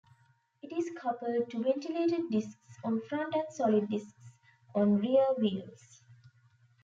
[0.63, 4.11] It is coupled to ventilated discs on front and solid discs
[4.73, 6.01] on rear wheels.